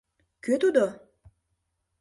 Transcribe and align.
Кӧ 0.43 0.53
тудо? 0.61 0.85